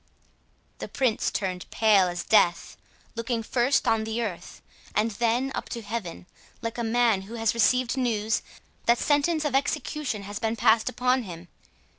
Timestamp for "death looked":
2.23-3.45